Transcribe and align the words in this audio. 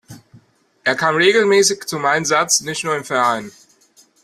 Er 0.83 0.95
kam 0.95 1.15
regelmäßig 1.17 1.85
zum 1.85 2.05
Einsatz, 2.05 2.61
nicht 2.61 2.83
nur 2.83 2.95
im 2.97 3.03
Verein. 3.03 3.51